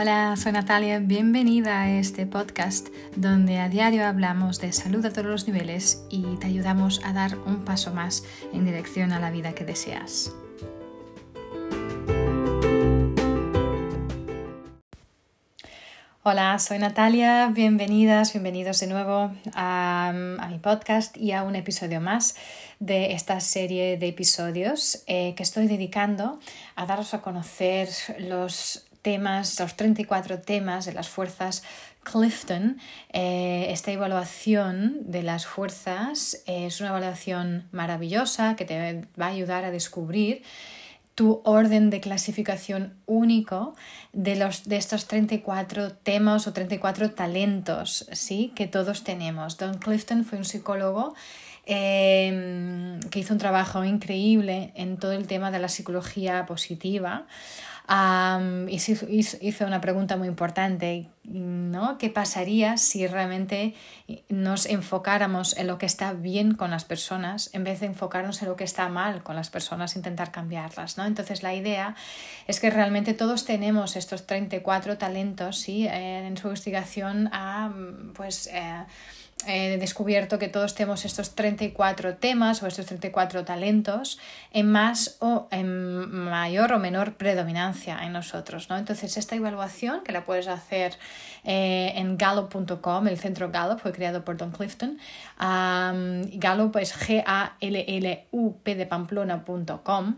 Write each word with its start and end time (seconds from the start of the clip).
Hola, 0.00 0.36
soy 0.36 0.52
Natalia, 0.52 1.00
bienvenida 1.00 1.82
a 1.82 1.90
este 1.90 2.24
podcast 2.24 2.86
donde 3.16 3.58
a 3.58 3.68
diario 3.68 4.06
hablamos 4.06 4.60
de 4.60 4.72
salud 4.72 5.04
a 5.04 5.10
todos 5.10 5.26
los 5.26 5.48
niveles 5.48 6.04
y 6.08 6.36
te 6.36 6.46
ayudamos 6.46 7.00
a 7.04 7.12
dar 7.12 7.36
un 7.36 7.64
paso 7.64 7.92
más 7.92 8.22
en 8.52 8.64
dirección 8.64 9.10
a 9.10 9.18
la 9.18 9.32
vida 9.32 9.56
que 9.56 9.64
deseas. 9.64 10.32
Hola, 16.22 16.56
soy 16.60 16.78
Natalia, 16.78 17.48
bienvenidas, 17.48 18.32
bienvenidos 18.32 18.78
de 18.78 18.86
nuevo 18.86 19.32
a, 19.54 20.12
mi 20.48 20.58
podcast 20.60 21.16
y 21.16 21.32
a 21.32 21.42
un 21.42 21.56
episodio 21.56 22.00
más 22.00 22.36
de 22.78 23.14
esta 23.14 23.40
serie 23.40 23.96
de 23.96 24.06
episodios 24.06 25.02
eh, 25.08 25.34
que 25.36 25.42
estoy 25.42 25.66
dedicando 25.66 26.38
a 26.76 26.86
daros 26.86 27.14
a 27.14 27.20
conocer 27.20 27.88
los 28.18 28.87
temas, 29.08 29.58
los 29.58 29.74
34 29.74 30.40
temas 30.40 30.84
de 30.84 30.92
las 30.92 31.08
fuerzas 31.08 31.62
Clifton. 32.02 32.76
Eh, 33.10 33.68
esta 33.70 33.90
evaluación 33.90 34.98
de 35.10 35.22
las 35.22 35.46
fuerzas 35.46 36.42
es 36.44 36.80
una 36.80 36.90
evaluación 36.90 37.68
maravillosa 37.72 38.54
que 38.54 38.66
te 38.66 39.06
va 39.18 39.26
a 39.26 39.30
ayudar 39.30 39.64
a 39.64 39.70
descubrir 39.70 40.42
tu 41.14 41.40
orden 41.46 41.88
de 41.88 42.02
clasificación 42.02 42.98
único 43.06 43.74
de, 44.12 44.36
los, 44.36 44.64
de 44.64 44.76
estos 44.76 45.06
34 45.06 45.92
temas 45.92 46.46
o 46.46 46.52
34 46.52 47.12
talentos 47.12 48.06
¿sí? 48.12 48.52
que 48.54 48.66
todos 48.66 49.04
tenemos. 49.04 49.56
Don 49.56 49.78
Clifton 49.78 50.26
fue 50.26 50.36
un 50.36 50.44
psicólogo 50.44 51.14
em, 51.64 53.00
que 53.10 53.20
hizo 53.20 53.32
un 53.32 53.40
trabajo 53.40 53.84
increíble 53.84 54.70
en 54.76 54.98
todo 54.98 55.12
el 55.12 55.26
tema 55.26 55.50
de 55.50 55.60
la 55.60 55.68
psicología 55.68 56.44
positiva 56.44 57.26
y 57.90 58.76
hizo 59.40 59.66
una 59.66 59.80
pregunta 59.80 60.16
muy 60.18 60.28
importante, 60.28 61.08
¿no? 61.24 61.96
¿Qué 61.96 62.10
pasaría 62.10 62.76
si 62.76 63.06
realmente 63.06 63.74
nos 64.28 64.66
enfocáramos 64.66 65.56
en 65.56 65.68
lo 65.68 65.78
que 65.78 65.86
está 65.86 66.12
bien 66.12 66.54
con 66.54 66.70
las 66.70 66.84
personas 66.84 67.48
en 67.54 67.64
vez 67.64 67.80
de 67.80 67.86
enfocarnos 67.86 68.42
en 68.42 68.48
lo 68.48 68.56
que 68.56 68.64
está 68.64 68.90
mal 68.90 69.22
con 69.22 69.36
las 69.36 69.48
personas, 69.48 69.96
intentar 69.96 70.30
cambiarlas, 70.30 70.98
¿no? 70.98 71.06
Entonces 71.06 71.42
la 71.42 71.54
idea 71.54 71.96
es 72.46 72.60
que 72.60 72.68
realmente 72.68 73.14
todos 73.14 73.46
tenemos 73.46 73.96
estos 73.96 74.26
34 74.26 74.98
talentos, 74.98 75.56
¿sí? 75.56 75.86
Eh, 75.86 76.26
en 76.26 76.36
su 76.36 76.48
investigación 76.48 77.30
a, 77.32 77.72
pues... 78.14 78.48
Eh, 78.52 78.84
he 79.46 79.78
descubierto 79.78 80.38
que 80.38 80.48
todos 80.48 80.74
tenemos 80.74 81.04
estos 81.04 81.34
34 81.34 82.16
temas 82.16 82.62
o 82.62 82.66
estos 82.66 82.86
34 82.86 83.44
talentos 83.44 84.18
en 84.52 84.70
más 84.70 85.16
o 85.20 85.48
en 85.50 86.10
mayor 86.10 86.72
o 86.72 86.78
menor 86.78 87.14
predominancia 87.14 87.98
en 88.04 88.12
nosotros. 88.12 88.68
¿no? 88.68 88.76
Entonces, 88.76 89.16
esta 89.16 89.36
evaluación 89.36 90.02
que 90.02 90.12
la 90.12 90.24
puedes 90.24 90.48
hacer 90.48 90.98
eh, 91.44 91.92
en 91.94 92.16
gallup.com, 92.16 93.06
el 93.06 93.18
centro 93.18 93.50
Gallup 93.50 93.80
fue 93.80 93.92
creado 93.92 94.24
por 94.24 94.36
Don 94.36 94.50
Clifton. 94.50 94.98
Gallup 95.38 96.76
es 96.76 96.94
G-A-L-L-U-P 96.94 98.74
de 98.74 98.86
Pamplona.com. 98.86 100.16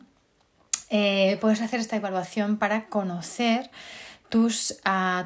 Eh, 0.92 1.38
puedes 1.40 1.60
hacer 1.60 1.78
esta 1.78 1.96
evaluación 1.96 2.56
para 2.56 2.86
conocer 2.86 3.70
tus, 4.30 4.76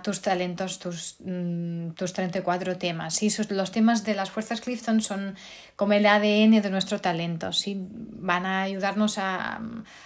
tus 0.02 0.20
talentos, 0.22 0.78
tus, 0.78 1.16
mm, 1.20 1.91
tus 1.91 2.12
34 2.12 2.78
temas. 2.78 3.14
¿sí? 3.14 3.33
Los 3.50 3.70
temas 3.70 4.02
de 4.02 4.14
las 4.14 4.30
fuerzas 4.30 4.60
Clifton 4.62 5.00
son 5.02 5.36
como 5.77 5.92
el 5.92 6.06
ADN 6.06 6.62
de 6.62 6.70
nuestro 6.70 7.00
talento. 7.00 7.52
¿sí? 7.52 7.77
Van 7.78 8.47
a 8.47 8.62
ayudarnos 8.62 9.19
a, 9.19 9.60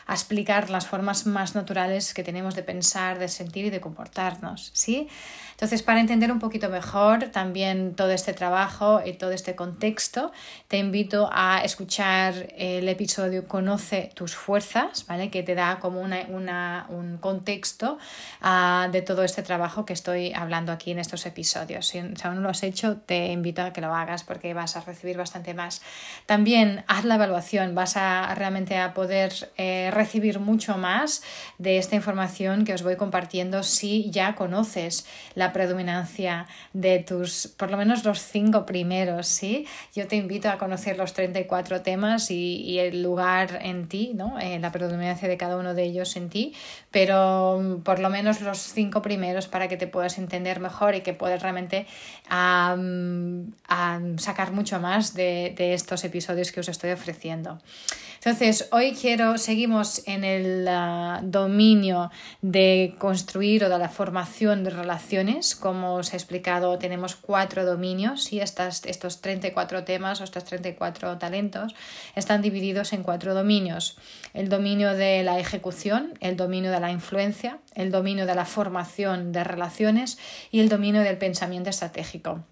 explicar 0.08 0.68
las 0.68 0.86
formas 0.86 1.26
más 1.26 1.54
naturales 1.54 2.12
que 2.12 2.24
tenemos 2.24 2.56
de 2.56 2.62
pensar, 2.62 3.18
de 3.18 3.28
sentir 3.28 3.66
y 3.66 3.70
de 3.70 3.80
comportarnos. 3.80 4.70
¿sí? 4.74 5.08
Entonces, 5.52 5.82
para 5.82 6.00
entender 6.00 6.32
un 6.32 6.38
poquito 6.38 6.68
mejor 6.68 7.28
también 7.30 7.94
todo 7.94 8.10
este 8.10 8.32
trabajo 8.32 9.00
y 9.04 9.12
todo 9.12 9.32
este 9.32 9.54
contexto, 9.54 10.32
te 10.66 10.78
invito 10.78 11.28
a 11.32 11.62
escuchar 11.64 12.52
el 12.56 12.88
episodio 12.88 13.46
Conoce 13.46 14.10
tus 14.14 14.34
fuerzas, 14.34 15.06
¿vale? 15.06 15.30
que 15.30 15.42
te 15.42 15.54
da 15.54 15.78
como 15.78 16.00
una, 16.00 16.86
un 16.88 17.18
contexto 17.18 17.98
uh, 18.42 18.87
de 18.90 19.02
todo 19.02 19.24
este 19.24 19.42
trabajo 19.42 19.84
que 19.84 19.92
estoy 19.92 20.32
hablando 20.32 20.72
aquí 20.72 20.90
en 20.90 20.98
estos 20.98 21.26
episodios. 21.26 21.86
Si, 21.86 21.98
aún 21.98 22.36
no 22.36 22.40
lo 22.40 22.48
has 22.48 22.62
hecho, 22.62 22.96
te 22.96 23.28
invito 23.28 23.62
a 23.62 23.72
que 23.72 23.80
lo 23.80 23.94
hagas 23.94 24.24
porque 24.24 24.54
vas 24.54 24.76
a 24.76 24.80
recibir 24.80 25.16
bastante 25.16 25.54
más. 25.54 25.82
También 26.26 26.84
haz 26.86 27.04
la 27.04 27.16
evaluación, 27.16 27.74
vas 27.74 27.96
a 27.96 28.34
realmente 28.34 28.78
a 28.78 28.94
poder 28.94 29.32
eh, 29.56 29.90
recibir 29.92 30.40
mucho 30.40 30.76
más 30.76 31.22
de 31.58 31.78
esta 31.78 31.96
información 31.96 32.64
que 32.64 32.74
os 32.74 32.82
voy 32.82 32.96
compartiendo 32.96 33.62
si 33.62 34.10
ya 34.10 34.34
conoces 34.34 35.06
la 35.34 35.52
predominancia 35.52 36.46
de 36.72 36.98
tus, 37.00 37.48
por 37.56 37.70
lo 37.70 37.76
menos 37.76 38.04
los 38.04 38.20
cinco 38.20 38.66
primeros, 38.66 39.26
¿sí? 39.26 39.66
Yo 39.94 40.06
te 40.06 40.16
invito 40.16 40.48
a 40.48 40.58
conocer 40.58 40.96
los 40.96 41.12
34 41.12 41.82
temas 41.82 42.30
y, 42.30 42.78
el 42.78 43.02
lugar 43.02 43.58
en 43.62 43.88
ti, 43.88 44.12
¿no? 44.14 44.38
Eh, 44.38 44.58
la 44.60 44.70
predominancia 44.70 45.28
de 45.28 45.36
cada 45.36 45.56
uno 45.56 45.74
de 45.74 45.82
ellos 45.82 46.14
en 46.16 46.28
ti, 46.28 46.54
pero 46.90 47.58
mm, 47.60 47.82
por 47.82 47.98
lo 47.98 48.10
menos 48.10 48.40
los 48.40 48.58
cinco 48.78 49.02
primeros 49.02 49.48
para 49.48 49.66
que 49.66 49.76
te 49.76 49.88
puedas 49.88 50.18
entender 50.18 50.60
mejor 50.60 50.94
y 50.94 51.00
que 51.00 51.12
puedas 51.12 51.42
realmente 51.42 51.84
sacar 54.18 54.52
mucho 54.52 54.78
más 54.78 55.14
de, 55.14 55.52
estos 55.74 56.04
episodios 56.04 56.52
que 56.52 56.60
os 56.60 56.68
estoy 56.68 56.92
ofreciendo. 56.92 57.58
Entonces, 58.18 58.68
hoy 58.72 58.92
quiero, 58.92 59.38
seguimos 59.38 60.02
en 60.06 60.24
el 60.24 60.66
ah, 60.68 61.20
dominio 61.22 62.10
de 62.42 62.96
construir 62.98 63.62
o 63.62 63.68
de 63.68 63.78
la 63.78 63.88
formación 63.88 64.64
de 64.64 64.70
relaciones. 64.70 65.54
Como 65.54 65.94
os 65.94 66.12
he 66.12 66.16
explicado, 66.16 66.78
tenemos 66.78 67.14
cuatro 67.14 67.64
dominios 67.64 68.32
y 68.32 68.40
estas, 68.40 68.84
estos 68.86 69.20
34 69.20 69.84
temas 69.84 70.20
o 70.20 70.24
estos 70.24 70.44
34 70.44 71.16
talentos 71.18 71.76
están 72.16 72.42
divididos 72.42 72.92
en 72.92 73.04
cuatro 73.04 73.34
dominios. 73.34 73.96
El 74.34 74.48
dominio 74.48 74.94
de 74.94 75.22
la 75.22 75.38
ejecución, 75.38 76.14
el 76.20 76.36
dominio 76.36 76.72
de 76.72 76.80
la 76.80 76.90
influencia, 76.90 77.60
el 77.76 77.92
dominio 77.92 78.26
de 78.26 78.34
la 78.34 78.44
formación 78.44 79.30
de 79.30 79.44
relaciones 79.44 80.18
y 80.50 80.58
el 80.58 80.68
dominio 80.68 81.02
del 81.02 81.18
pensamiento 81.18 81.70
estratégico. 81.70 82.42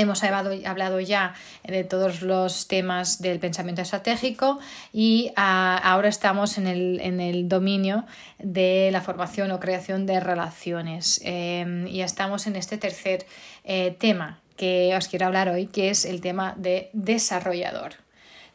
Hemos 0.00 0.24
hablado, 0.24 1.00
ya 1.00 1.34
de 1.62 1.84
todos 1.84 2.22
los 2.22 2.68
temas 2.68 3.20
del 3.20 3.38
pensamiento 3.38 3.82
estratégico 3.82 4.58
y 4.94 5.30
ah, 5.36 5.78
ahora 5.84 6.08
estamos 6.08 6.56
en 6.56 6.66
el, 6.66 7.48
dominio 7.50 8.06
de 8.38 8.88
la 8.92 9.02
formación 9.02 9.50
o 9.50 9.60
creación 9.60 10.06
de 10.06 10.18
relaciones. 10.20 11.20
Em, 11.22 11.86
y 11.86 12.00
estamos 12.00 12.46
en 12.46 12.56
este 12.56 12.78
tercer 12.78 13.26
eh, 13.64 13.94
tema 13.98 14.40
que 14.56 14.94
os 14.96 15.06
quiero 15.06 15.26
hablar 15.26 15.50
hoy, 15.50 15.66
que 15.66 15.90
es 15.90 16.06
el 16.06 16.22
tema 16.22 16.54
de 16.56 16.88
desarrollador. 16.94 17.92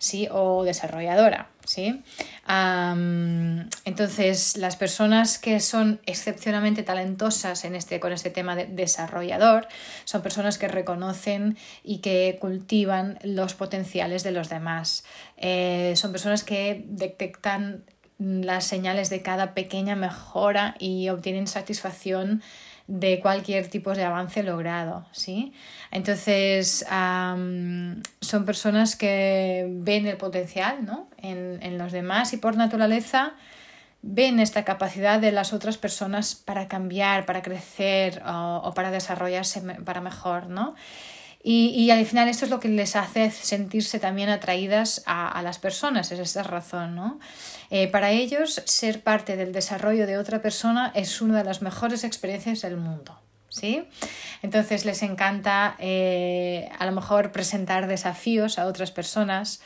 ¿Sí? 0.06 0.28
o 0.32 0.64
desarrolladora. 0.64 1.50
¿sí? 1.66 2.04
entonces, 3.86 4.56
las 4.58 4.76
personas 4.76 5.40
que 5.40 5.60
son 5.60 6.00
excepcionalmente 6.06 6.84
talentosas 6.84 7.66
en 7.66 7.76
este, 7.76 8.00
con 8.00 8.14
este 8.14 8.30
tema 8.30 8.56
de 8.56 8.68
desarrollador 8.68 9.68
son 10.04 10.22
personas 10.22 10.60
que 10.60 10.68
reconocen 10.68 11.58
y 11.84 12.00
que 12.00 12.38
cultivan 12.40 13.18
los 13.24 13.56
potenciales 13.56 14.24
de 14.24 14.32
los 14.32 14.50
demás. 14.50 15.06
Eh, 15.38 15.94
son 15.96 16.12
personas 16.12 16.44
que 16.44 16.86
detectan 16.88 17.84
las 18.20 18.66
señales 18.66 19.10
de 19.10 19.22
cada 19.22 19.54
pequeña 19.54 19.96
mejora 19.96 20.76
y 20.80 21.10
obtienen 21.10 21.48
satisfacción 21.48 22.44
de 22.88 23.20
cualquier 23.20 23.68
tipo 23.68 23.94
de 23.94 24.04
avance 24.04 24.44
logrado, 24.44 25.06
¿sí? 25.12 25.54
Entonces, 25.92 26.86
son 26.88 28.46
personas 28.46 28.96
que 28.96 29.66
ven 29.70 30.06
el 30.06 30.18
potencial 30.18 30.86
¿no? 30.86 31.08
en, 31.18 31.60
en, 31.64 31.78
los 31.78 31.92
demás 31.92 32.34
y 32.34 32.38
por 32.38 32.58
naturaleza 32.58 33.34
ven 34.02 34.40
esta 34.40 34.64
capacidad 34.64 35.20
de 35.20 35.32
las 35.32 35.52
otras 35.52 35.78
personas 35.78 36.36
para 36.36 36.68
cambiar, 36.68 37.26
para 37.26 37.42
crecer 37.42 38.22
o, 38.24 38.62
o 38.64 38.74
para 38.74 38.92
desarrollarse 38.92 39.62
para 39.84 40.02
mejor, 40.02 40.48
¿no? 40.48 40.76
Y, 41.48 41.68
y, 41.76 41.92
al 41.92 42.04
final 42.08 42.28
esto 42.28 42.46
es 42.46 42.50
lo 42.50 42.60
que 42.60 42.70
les 42.70 42.96
hace 42.96 43.30
sentirse 43.30 44.00
también 44.00 44.30
atraídas 44.30 45.04
a, 45.06 45.40
las 45.44 45.60
personas, 45.60 46.12
es 46.12 46.18
esa 46.18 46.42
razón, 46.42 46.96
¿no? 46.96 47.20
Eh, 47.70 47.88
para 47.88 48.10
ellos, 48.10 48.64
ser 48.66 49.04
parte 49.04 49.36
del 49.36 49.54
desarrollo 49.54 50.08
de 50.08 50.18
otra 50.18 50.42
persona 50.42 50.92
es 50.96 51.22
una 51.22 51.38
de 51.38 51.44
las 51.44 51.62
mejores 51.62 52.04
experiencias 52.04 52.64
del 52.64 52.78
mundo. 52.78 53.20
¿Sí? 53.50 53.88
Entonces 54.42 54.86
les 54.86 55.04
encanta 55.04 55.76
eh, 55.78 56.68
a 56.80 56.86
lo 56.88 56.92
mejor 56.94 57.32
presentar 57.32 57.86
desafíos 57.86 58.58
a 58.58 58.66
otras 58.66 58.90
personas. 58.90 59.62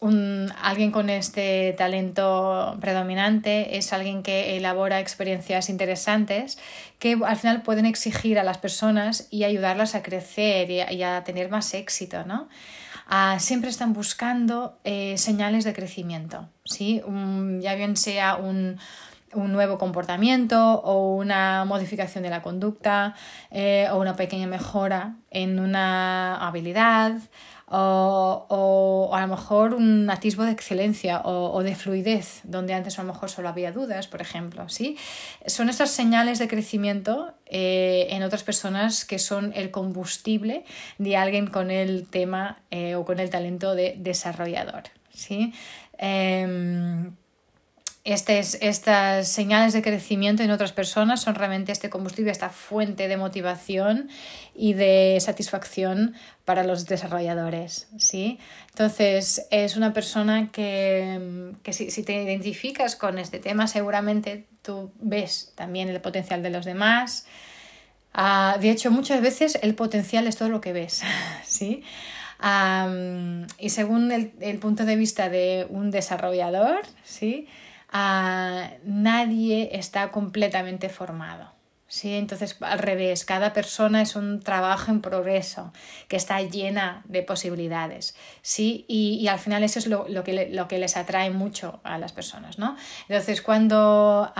Un, 0.00 0.52
alguien 0.60 0.90
con 0.90 1.08
este 1.08 1.74
talento 1.78 2.76
predominante 2.80 3.78
es 3.78 3.92
alguien 3.92 4.22
que 4.22 4.56
elabora 4.56 5.00
experiencias 5.00 5.70
interesantes 5.70 6.58
que 6.98 7.18
al 7.24 7.36
final 7.36 7.62
pueden 7.62 7.86
exigir 7.86 8.38
a 8.38 8.44
las 8.44 8.58
personas 8.58 9.28
y 9.30 9.44
ayudarlas 9.44 9.94
a 9.94 10.02
crecer 10.02 10.70
y 10.70 11.02
a, 11.02 11.24
tener 11.24 11.50
más 11.50 11.72
éxito, 11.74 12.24
¿no? 12.24 12.48
Ah, 13.06 13.36
siempre 13.38 13.70
están 13.70 13.92
buscando 13.92 14.78
eh, 14.84 15.16
señales 15.18 15.64
de 15.64 15.74
crecimiento, 15.74 16.48
¿sí? 16.64 17.02
ya 17.60 17.74
bien 17.74 17.98
sea 17.98 18.36
un, 18.36 18.78
un 19.34 19.52
nuevo 19.52 19.78
comportamiento 19.78 20.80
o 20.80 21.14
una 21.16 21.64
modificación 21.64 22.22
de 22.24 22.30
la 22.30 22.42
conducta 22.42 23.14
eh, 23.50 23.88
o 23.92 23.98
una 23.98 24.16
pequeña 24.16 24.46
mejora 24.46 25.16
en 25.30 25.58
una 25.58 26.36
habilidad 26.46 27.16
o, 27.76 29.10
a 29.12 29.20
lo 29.22 29.28
mejor 29.28 29.74
un 29.74 30.08
atisbo 30.08 30.44
de 30.44 30.52
excelencia 30.52 31.22
o, 31.24 31.62
de 31.62 31.74
fluidez, 31.74 32.40
donde 32.44 32.74
antes 32.74 32.98
a 32.98 33.02
lo 33.02 33.12
mejor 33.12 33.30
solo 33.30 33.48
había 33.48 33.72
dudas, 33.72 34.06
por 34.06 34.20
ejemplo. 34.20 34.68
¿sí? 34.68 34.96
Son 35.46 35.68
estas 35.68 35.90
señales 35.90 36.38
de 36.38 36.48
crecimiento 36.48 37.34
eh, 37.46 38.06
en 38.10 38.22
otras 38.22 38.44
personas 38.44 39.04
que 39.04 39.18
son 39.18 39.52
el 39.54 39.70
combustible 39.70 40.64
de 40.98 41.16
alguien 41.16 41.48
con 41.48 41.70
el 41.70 42.06
tema 42.08 42.58
eh, 42.70 42.94
o 42.94 43.04
con 43.04 43.18
el 43.18 43.30
talento 43.30 43.74
de 43.74 43.94
desarrollador. 43.98 44.84
¿sí? 45.12 45.52
Em, 48.06 48.16
estas 48.60 49.28
señales 49.28 49.72
de 49.72 49.80
crecimiento 49.80 50.42
en 50.42 50.50
otras 50.50 50.72
personas 50.72 51.22
son 51.22 51.34
realmente 51.34 51.72
este 51.72 51.88
combustible, 51.88 52.30
esta 52.30 52.50
fuente 52.50 53.08
de 53.08 53.16
motivación 53.16 54.10
y 54.54 54.74
de 54.74 55.16
satisfacción 55.20 56.14
para 56.44 56.64
los 56.64 56.84
desarrolladores. 56.84 57.88
¿sí? 57.96 58.38
Entonces, 58.68 59.46
es 59.50 59.76
una 59.76 59.94
persona 59.94 60.50
que, 60.52 61.54
si, 61.70 62.02
te 62.02 62.22
identificas 62.22 62.94
con 62.94 63.18
este 63.18 63.38
tema, 63.38 63.66
seguramente 63.68 64.46
tú 64.60 64.92
ves 65.00 65.52
también 65.54 65.88
el 65.88 66.00
potencial 66.02 66.42
de 66.42 66.50
los 66.50 66.66
demás. 66.66 67.24
Ah, 68.12 68.58
de 68.60 68.70
hecho, 68.70 68.90
muchas 68.90 69.22
veces 69.22 69.58
el 69.62 69.74
potencial 69.74 70.26
es 70.26 70.36
todo 70.36 70.50
lo 70.50 70.60
que 70.60 70.74
ves. 70.74 71.02
¿sí? 71.44 71.82
y 73.58 73.70
según 73.70 74.12
el, 74.12 74.32
el, 74.40 74.58
punto 74.58 74.84
de 74.84 74.96
vista 74.96 75.30
de 75.30 75.66
un 75.70 75.90
desarrollador, 75.90 76.82
¿sí? 77.02 77.48
Nadie 77.94 79.70
está 79.72 80.10
completamente 80.10 80.88
formado. 80.88 81.52
¿sí? 81.86 82.14
Entonces, 82.14 82.56
al 82.60 82.80
revés, 82.80 83.24
cada 83.24 83.52
persona 83.52 84.02
es 84.02 84.16
un 84.16 84.40
trabajo 84.40 84.90
en 84.90 85.00
progreso 85.00 85.72
que 86.08 86.16
está 86.16 86.42
llena 86.42 87.02
de 87.06 87.22
posibilidades. 87.22 88.16
¿sí? 88.42 88.84
Y, 88.88 89.28
al 89.28 89.38
final 89.38 89.62
eso 89.62 89.78
es 89.78 89.86
lo, 89.86 90.06
que, 90.24 90.50
lo, 90.50 90.66
que, 90.66 90.78
les 90.78 90.96
atrae 90.96 91.30
mucho 91.30 91.80
a 91.84 91.98
las 91.98 92.12
personas. 92.12 92.58
¿no? 92.58 92.76
Entonces, 93.08 93.42
cuando 93.42 94.32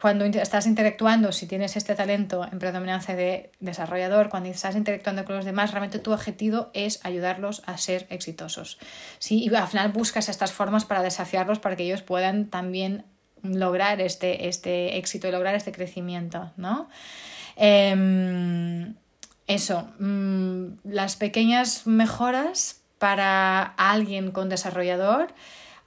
cuando 0.00 0.24
estás 0.24 0.66
interactuando, 0.66 1.30
si 1.30 1.46
tienes 1.46 1.76
este 1.76 1.94
talento 1.94 2.46
en 2.50 2.58
predominancia 2.58 3.14
de 3.14 3.52
desarrollador, 3.60 4.30
cuando 4.30 4.48
estás 4.48 4.74
interactuando 4.74 5.24
con 5.24 5.36
los 5.36 5.44
demás, 5.44 5.72
realmente 5.72 5.98
tu 5.98 6.12
objetivo 6.12 6.70
es 6.72 7.04
ayudarlos 7.04 7.62
a 7.66 7.76
ser 7.76 8.06
exitosos. 8.08 8.78
¿sí? 9.18 9.44
Y 9.44 9.54
al 9.54 9.68
final 9.68 9.92
buscas 9.92 10.28
estas 10.28 10.52
formas 10.52 10.84
para 10.84 11.02
desafiarlos 11.02 11.58
para 11.58 11.76
que 11.76 11.84
ellos 11.84 12.02
puedan 12.02 12.46
también 12.46 13.04
lograr 13.42 14.00
este, 14.00 14.48
este 14.48 14.96
éxito 14.96 15.28
y 15.28 15.32
lograr 15.32 15.54
este 15.54 15.72
crecimiento. 15.72 16.50
¿no? 16.56 16.88
Em, 17.56 18.94
eso, 19.46 19.90
mm, 19.98 20.78
las 20.84 21.16
pequeñas 21.16 21.86
mejoras 21.86 22.80
para 22.98 23.62
alguien 23.62 24.30
con 24.30 24.48
desarrollador 24.48 25.34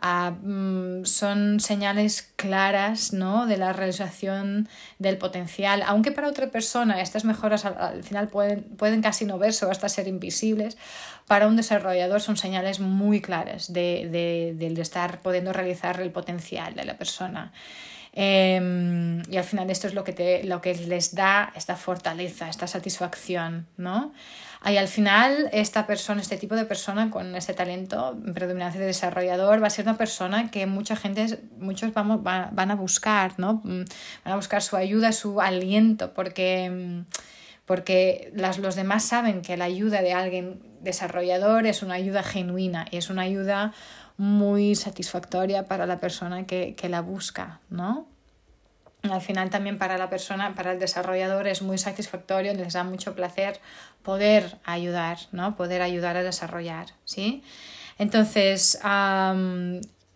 Mm, 0.04 1.06
son 1.06 1.62
señales 1.62 2.34
claras 2.36 3.14
¿no? 3.14 3.46
de 3.46 3.56
la 3.56 3.72
realización 3.72 4.68
del 5.00 5.18
potencial, 5.18 5.82
aunque 5.86 6.12
para 6.12 6.28
otra 6.28 6.48
persona 6.48 7.00
estas 7.00 7.24
mejoras 7.24 7.64
al, 7.64 8.04
final 8.04 8.28
pueden, 8.28 8.64
pueden, 8.64 9.02
casi 9.02 9.24
no 9.24 9.38
verse 9.38 9.66
o 9.66 9.72
hasta 9.72 9.88
ser 9.88 10.10
invisibles, 10.10 10.78
para 11.26 11.48
un 11.48 11.56
desarrollador 11.56 12.20
son 12.20 12.36
señales 12.36 12.82
muy 12.82 13.22
claras 13.22 13.72
de, 13.72 14.10
de, 14.12 14.70
de 14.74 14.82
estar 14.82 15.22
pudiendo 15.22 15.54
realizar 15.54 16.02
el 16.02 16.12
potencial 16.12 16.76
de 16.76 16.84
la 16.84 16.98
persona. 16.98 17.54
Em, 18.16 19.24
y 19.30 19.38
al 19.38 19.44
final 19.44 19.70
esto 19.72 19.88
es 19.88 19.96
lo 19.96 20.04
que, 20.04 20.14
te, 20.14 20.44
lo 20.44 20.62
que 20.62 20.76
les 20.76 21.16
da 21.16 21.52
esta 21.56 21.76
fortaleza, 21.76 22.48
esta 22.48 22.68
satisfacción, 22.68 23.66
¿no? 23.78 24.14
Y 24.66 24.78
al 24.78 24.88
final 24.88 25.50
esta 25.52 25.88
persona, 25.88 26.22
este 26.22 26.38
tipo 26.38 26.56
de 26.56 26.64
persona 26.64 27.10
con 27.10 27.36
ese 27.36 27.54
talento, 27.54 28.16
predominancia 28.34 28.80
de 28.80 28.86
desarrollador, 28.86 29.62
va 29.62 29.68
a 29.68 29.72
ser 29.72 29.86
una 29.86 29.98
persona 29.98 30.52
que 30.52 30.68
mucha 30.68 30.96
gente, 30.96 31.40
muchos 31.58 31.94
vamos, 31.94 32.24
van 32.24 32.72
a 32.72 32.76
buscar, 32.76 33.34
¿no? 33.40 33.62
Van 33.64 33.86
a 34.24 34.36
buscar 34.36 34.62
su 34.62 34.78
ayuda, 34.78 35.12
su 35.12 35.42
aliento, 35.42 36.14
porque 36.14 37.04
porque 37.66 38.32
las, 38.36 38.58
los 38.60 38.76
demás 38.76 39.06
saben 39.06 39.42
que 39.42 39.56
la 39.56 39.66
ayuda 39.66 40.02
de 40.02 40.14
alguien 40.14 40.62
desarrollador 40.82 41.66
es 41.66 41.82
una 41.82 41.94
ayuda 41.94 42.24
genuina 42.24 42.86
y 42.92 42.98
es 42.98 43.10
una 43.10 43.22
ayuda 43.22 43.74
muy 44.18 44.76
satisfactoria 44.76 45.66
para 45.66 45.86
la 45.86 46.00
persona 46.00 46.46
que, 46.46 46.76
que 46.76 46.90
la 46.90 47.02
busca, 47.02 47.60
¿no? 47.70 48.08
Al 49.04 49.22
final 49.22 49.50
también 49.50 49.78
para 49.78 49.98
la 49.98 50.10
persona, 50.10 50.54
para 50.54 50.72
el 50.72 50.80
desarrollador 50.80 51.48
es 51.48 51.62
muy 51.62 51.78
satisfactorio, 51.78 52.54
les 52.54 52.74
da 52.74 52.86
mucho 52.86 53.14
placer 53.16 53.60
poder 54.02 54.60
ayudar, 54.64 55.18
¿no? 55.34 55.58
Poder 55.58 55.82
ayudar 55.82 56.16
a 56.16 56.24
desarrollar, 56.24 56.88
¿sí? 57.04 57.44
Entonces, 57.98 58.80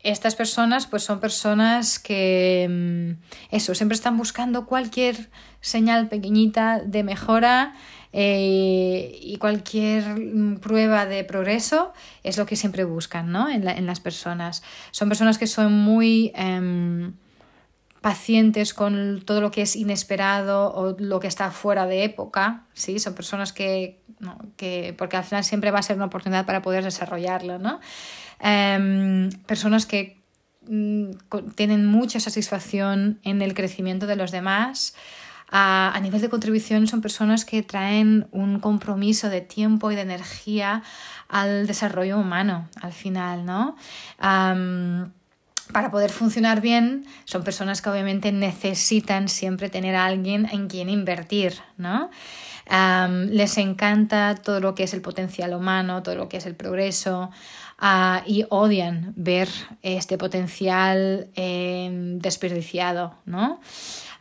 estas 0.04 0.36
personas 0.36 0.88
pues 0.88 1.04
son 1.04 1.20
personas 1.20 2.00
que, 2.00 2.68
mm, 2.70 3.56
eso, 3.56 3.76
siempre 3.76 3.96
están 3.96 4.18
buscando 4.18 4.66
cualquier 4.66 5.30
señal 5.60 6.08
pequeñita 6.08 6.80
de 6.80 7.04
mejora 7.04 7.74
eh, 8.20 9.16
y 9.22 9.38
cualquier 9.38 10.04
mm, 10.04 10.58
prueba 10.58 11.06
de 11.06 11.24
progreso 11.24 11.94
es 12.24 12.40
lo 12.40 12.48
que 12.48 12.56
siempre 12.56 12.84
buscan 12.84 13.32
¿no? 13.32 13.48
en, 13.48 13.86
las 13.86 14.00
personas. 14.00 14.64
Son 14.90 15.08
personas 15.08 15.38
que 15.38 15.46
son 15.46 15.72
muy 15.72 16.32
em, 16.34 17.14
pacientes 18.02 18.74
con 18.74 19.22
todo 19.24 19.40
lo 19.40 19.52
que 19.52 19.62
es 19.62 19.76
inesperado 19.76 20.74
o 20.74 20.96
lo 20.98 21.20
que 21.20 21.28
está 21.28 21.52
fuera 21.52 21.86
de 21.86 22.06
época, 22.06 22.66
¿sí? 22.74 22.98
Son 22.98 23.14
personas 23.14 23.54
que, 23.54 24.02
que 24.56 24.96
porque 24.98 25.18
al 25.18 25.24
final 25.24 25.44
siempre 25.44 25.70
va 25.70 25.78
a 25.78 25.84
ser 25.84 25.96
una 25.96 26.06
oportunidad 26.06 26.48
para 26.48 26.64
poder 26.64 26.84
desarrollarlo, 26.84 27.60
¿no? 27.60 27.80
Em, 28.40 29.30
personas 29.46 29.86
que 29.86 30.20
mm, 30.68 31.12
tienen 31.54 31.86
mucha 31.86 32.20
satisfacción 32.20 33.20
en 33.22 33.44
el 33.44 33.54
crecimiento 33.54 34.08
de 34.08 34.16
los 34.16 34.32
demás, 34.32 34.96
a, 35.50 35.98
nivel 36.02 36.22
de 36.22 36.30
contribución 36.30 36.88
son 36.88 37.02
personas 37.02 37.46
que 37.46 37.64
traen 37.64 38.28
un 38.32 38.60
compromiso 38.60 39.30
de 39.30 39.42
tiempo 39.42 39.92
y 39.92 39.96
de 39.96 40.02
energía 40.02 40.84
al 41.30 41.68
desarrollo 41.68 42.20
humano 42.20 42.68
al 42.82 42.94
final, 42.94 43.46
¿no? 43.46 43.76
para 45.74 45.92
poder 45.92 46.12
funcionar 46.12 46.62
bien, 46.62 47.06
son 47.26 47.44
personas 47.44 47.82
que 47.82 47.90
obviamente 47.90 48.32
necesitan 48.32 49.28
siempre 49.28 49.70
tener 49.70 49.96
a 49.96 50.06
alguien 50.06 50.48
en 50.50 50.70
quien 50.70 50.90
invertir, 50.90 51.56
¿no? 51.76 52.10
les 53.30 53.58
encanta 53.58 54.36
todo 54.36 54.60
lo 54.60 54.76
que 54.76 54.84
es 54.84 54.94
el 54.94 55.02
potencial 55.02 55.54
humano, 55.54 56.04
todo 56.04 56.16
lo 56.16 56.30
que 56.30 56.38
es 56.38 56.46
el 56.46 56.56
progreso 56.56 57.32
ah, 57.78 58.24
y 58.26 58.46
odian 58.50 59.14
ver 59.16 59.48
este 59.82 60.18
potencial 60.18 61.30
em, 61.36 62.20
desperdiciado, 62.20 63.16
¿no? 63.26 63.62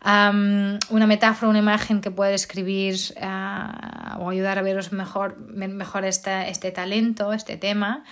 Una 0.05 1.07
metáfora, 1.07 1.49
una 1.49 1.59
imagen 1.59 2.01
que 2.01 2.11
puede 2.11 2.33
describir 2.33 2.97
ah, 3.21 4.19
o 4.21 4.31
ayudar 4.31 4.59
a 4.59 4.63
veros 4.63 4.93
mejor, 4.93 5.39
mejor 5.39 6.05
este 6.05 6.71
talento, 6.71 7.33
este 7.33 7.57
tema, 7.57 8.05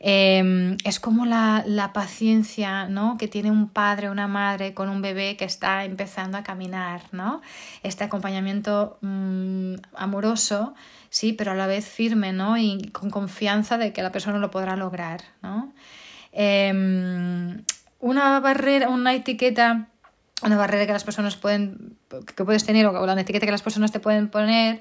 em, 0.00 0.76
es 0.84 1.00
como 1.00 1.26
la, 1.26 1.90
paciencia 1.94 2.88
¿no? 2.88 3.16
que 3.18 3.28
tiene 3.28 3.50
un 3.50 3.68
padre 3.68 4.08
o 4.08 4.12
una 4.12 4.28
madre 4.28 4.74
con 4.74 4.88
un 4.88 5.00
bebé 5.00 5.36
que 5.36 5.44
está 5.44 5.84
empezando 5.84 6.36
a 6.36 6.42
caminar, 6.42 7.02
¿no? 7.12 7.40
Este 7.82 8.04
acompañamiento 8.04 8.98
mm, 9.00 9.74
amoroso, 9.96 10.74
sí, 11.08 11.32
pero 11.32 11.52
a 11.52 11.54
la 11.54 11.66
vez 11.66 11.88
firme, 11.88 12.32
¿no? 12.32 12.58
Y 12.58 12.90
con 12.92 13.10
confianza 13.10 13.78
de 13.78 13.92
que 13.92 14.02
la 14.02 14.12
persona 14.12 14.38
lo 14.38 14.50
podrá 14.50 14.76
lograr, 14.76 15.22
¿no? 15.42 15.72
Em, 16.32 17.64
una 18.00 18.38
barrera, 18.40 18.88
una 18.88 19.14
etiqueta 19.14 19.88
una 20.42 20.56
barrera 20.56 20.86
que 20.86 20.92
las 20.92 21.04
personas 21.04 21.36
pueden, 21.36 21.96
que 22.36 22.44
puedes 22.44 22.64
tener 22.64 22.86
o 22.86 23.06
la 23.06 23.20
etiqueta 23.20 23.46
que 23.46 23.52
las 23.52 23.62
personas 23.62 23.92
te 23.92 24.00
pueden 24.00 24.28
poner 24.28 24.80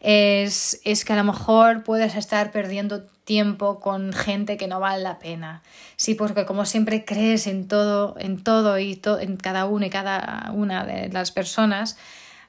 es, 0.00 0.80
es 0.84 1.04
que 1.04 1.12
a 1.12 1.16
lo 1.16 1.24
mejor 1.24 1.82
puedes 1.82 2.14
estar 2.16 2.50
perdiendo 2.50 3.02
tiempo 3.24 3.80
con 3.80 4.12
gente 4.12 4.56
que 4.56 4.68
no 4.68 4.78
vale 4.80 5.02
la 5.02 5.18
pena. 5.18 5.62
Sí, 5.96 6.14
porque 6.14 6.44
como 6.44 6.64
siempre 6.64 7.04
crees 7.04 7.46
en 7.46 7.66
todo, 7.68 8.14
en 8.18 8.42
todo 8.42 8.78
y 8.78 9.00
en 9.20 9.36
cada 9.36 9.64
uno 9.66 9.86
y 9.86 9.90
cada 9.90 10.50
una 10.54 10.84
de 10.84 11.08
las 11.08 11.32
personas, 11.32 11.96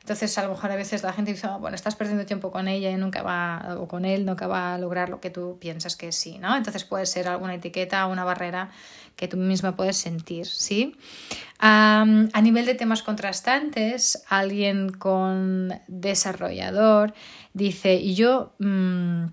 entonces, 0.08 0.38
a 0.38 0.44
lo 0.44 0.52
mejor 0.52 0.72
a 0.72 0.78
veces 0.78 1.04
la 1.04 1.12
gente 1.12 1.34
dice, 1.34 1.48
ah, 1.48 1.58
bueno, 1.58 1.76
estás 1.76 1.98
perdiendo 1.98 2.26
tiempo 2.26 2.50
con 2.50 2.70
ella 2.70 2.90
y 2.90 2.96
nunca 2.96 3.24
va, 3.24 3.76
o 3.78 3.90
con 3.90 4.06
él, 4.06 4.26
nunca 4.26 4.48
va 4.48 4.76
a 4.76 4.78
lograr 4.78 5.10
lo 5.10 5.20
que 5.20 5.30
tú 5.30 5.58
piensas 5.60 5.98
que 5.98 6.14
sí, 6.14 6.38
¿no? 6.38 6.56
Entonces 6.56 6.86
puede 6.86 7.06
ser 7.06 7.28
alguna 7.28 7.56
etiqueta, 7.56 8.08
una 8.08 8.24
barrera 8.24 8.70
que 9.18 9.28
tú 9.28 9.36
misma 9.36 9.76
puedes 9.76 9.98
sentir, 9.98 10.46
¿sí? 10.46 10.96
a 11.60 12.06
nivel 12.42 12.66
de 12.66 12.76
temas 12.76 13.04
contrastantes, 13.04 14.24
alguien 14.30 14.94
con 14.94 15.74
desarrollador 15.90 17.14
dice, 17.52 18.14
yo 18.14 18.54
mm, 18.60 19.26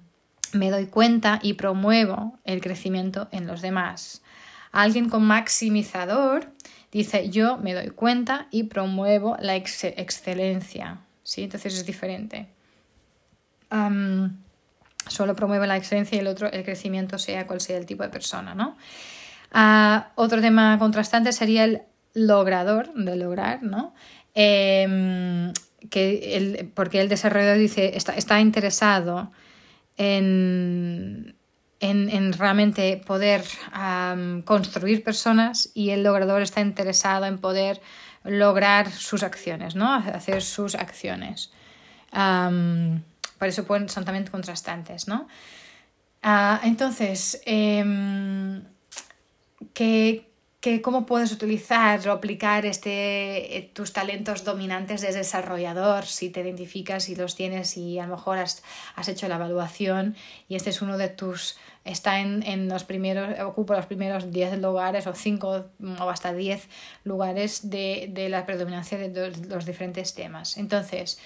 me 0.54 0.70
doy 0.72 0.86
cuenta 0.86 1.38
y 1.40 1.52
promuevo 1.52 2.40
el 2.42 2.60
crecimiento 2.60 3.28
en 3.30 3.46
los 3.46 3.62
demás. 3.62 4.22
Alguien 4.74 5.08
con 5.08 5.22
maximizador 5.22 6.52
dice 6.90 7.30
yo 7.30 7.58
me 7.58 7.74
doy 7.74 7.90
cuenta 7.90 8.48
y 8.50 8.64
promuevo 8.64 9.36
la 9.38 9.54
excelencia. 9.54 10.98
¿sí? 11.22 11.44
Entonces 11.44 11.74
es 11.74 11.86
diferente. 11.86 12.48
solo 15.06 15.36
promueve 15.36 15.68
la 15.68 15.76
excelencia 15.76 16.16
y 16.16 16.18
el 16.18 16.26
otro 16.26 16.50
el 16.50 16.64
crecimiento, 16.64 17.18
sea 17.18 17.46
cual 17.46 17.60
sea 17.60 17.78
el 17.78 17.86
tipo 17.86 18.02
de 18.02 18.08
persona. 18.08 18.56
¿no? 18.56 18.76
Ah, 19.52 20.10
otro 20.16 20.40
tema 20.40 20.76
contrastante 20.80 21.30
sería 21.32 21.62
el 21.62 21.82
logrador, 22.12 22.92
de 22.94 23.14
lograr, 23.14 23.62
¿no? 23.62 23.94
Em, 24.34 25.52
que 25.88 26.68
porque 26.74 27.00
el 27.00 27.08
desarrollador 27.08 27.58
dice 27.58 27.96
está 27.96 28.40
interesado 28.40 29.30
en, 29.96 31.36
en, 31.90 32.32
realmente 32.32 33.02
poder 33.04 33.44
construir 34.44 35.04
personas 35.04 35.70
y 35.74 35.90
el 35.90 36.02
logrador 36.02 36.42
está 36.42 36.60
interesado 36.60 37.26
en 37.26 37.38
poder 37.38 37.80
lograr 38.24 38.90
sus 38.90 39.22
acciones, 39.22 39.74
¿no? 39.74 39.92
Hacer 39.92 40.42
sus 40.42 40.74
acciones. 40.74 41.52
por 42.10 43.48
eso 43.48 43.66
son 43.88 44.04
también 44.04 44.26
contrastantes, 44.26 45.08
¿no? 45.08 45.28
Ah, 46.26 46.58
entonces, 46.64 47.42
em, 47.44 48.62
¿qué, 49.74 50.26
cómo 50.82 51.04
puedes 51.04 51.32
utilizar 51.32 52.08
o 52.08 52.12
aplicar 52.12 52.64
este, 52.64 53.58
eh, 53.58 53.70
tus 53.74 53.92
talentos 53.92 54.42
dominantes 54.44 55.02
de 55.02 55.12
desarrollador, 55.12 56.06
si 56.06 56.30
te 56.30 56.40
identificas 56.40 57.10
y 57.10 57.16
los 57.16 57.34
tienes 57.36 57.76
y 57.76 57.98
a 57.98 58.06
lo 58.06 58.16
mejor 58.16 58.38
has, 58.38 58.62
hecho 59.06 59.28
la 59.28 59.34
evaluación 59.34 60.16
y 60.48 60.56
este 60.56 60.70
es 60.70 60.80
uno 60.80 60.96
de 60.96 61.08
tus, 61.08 61.58
está 61.84 62.20
en, 62.20 62.68
los 62.68 62.84
primeros, 62.84 63.38
ocupa 63.40 63.76
los 63.76 63.86
primeros 63.86 64.30
10 64.30 64.58
lugares 64.58 65.06
o 65.06 65.14
5 65.14 65.66
o 66.00 66.10
hasta 66.10 66.32
10 66.32 66.68
lugares 67.04 67.70
de, 67.70 68.26
la 68.30 68.46
predominancia 68.46 68.98
de 68.98 69.32
los 69.48 69.66
diferentes 69.66 70.14
temas. 70.14 70.56
Entonces, 70.56 71.18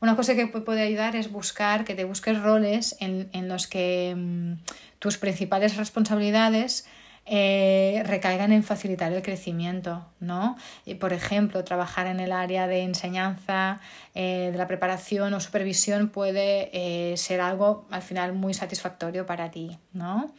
una 0.00 0.16
cosa 0.16 0.34
que 0.34 0.46
puede 0.46 0.82
ayudar 0.82 1.16
es 1.16 1.30
buscar, 1.30 1.84
que 1.84 1.94
te 1.94 2.04
busques 2.04 2.40
roles 2.42 2.96
en, 3.00 3.48
los 3.48 3.66
que 3.66 4.14
mm, 4.16 4.52
tus 4.98 5.18
principales 5.18 5.76
responsabilidades 5.76 6.86
eh, 7.28 8.04
recaigan 8.06 8.52
en 8.52 8.62
facilitar 8.62 9.12
el 9.12 9.20
crecimiento, 9.20 10.06
¿no? 10.20 10.56
Y, 10.84 10.94
por 10.94 11.12
ejemplo, 11.12 11.64
trabajar 11.64 12.06
en 12.06 12.20
el 12.20 12.30
área 12.30 12.68
de 12.68 12.82
enseñanza, 12.82 13.80
eh, 14.14 14.50
de 14.52 14.56
la 14.56 14.68
preparación 14.68 15.34
o 15.34 15.40
supervisión 15.40 16.08
puede 16.08 16.70
eh, 16.72 17.16
ser 17.16 17.40
algo 17.40 17.88
al 17.90 18.02
final 18.02 18.32
muy 18.32 18.54
satisfactorio 18.54 19.26
para 19.26 19.50
ti, 19.50 19.76
¿no? 19.92 20.32